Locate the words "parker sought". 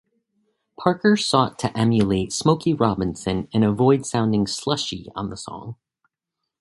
0.79-1.59